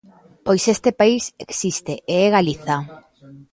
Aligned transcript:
Pois 0.45 0.63
ese 0.73 0.91
país 1.01 1.23
existe 1.45 1.93
e 2.13 2.13
é 2.25 2.33
Galiza. 2.35 2.77